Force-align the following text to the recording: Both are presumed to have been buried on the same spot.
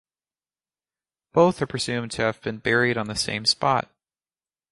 Both 1.31 1.61
are 1.61 1.67
presumed 1.67 2.09
to 2.13 2.23
have 2.23 2.41
been 2.41 2.57
buried 2.57 2.97
on 2.97 3.05
the 3.05 3.15
same 3.15 3.45
spot. 3.45 3.87